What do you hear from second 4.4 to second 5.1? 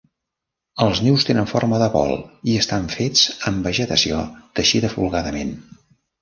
teixida